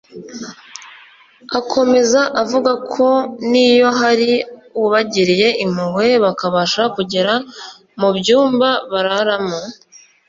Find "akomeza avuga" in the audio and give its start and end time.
1.59-2.71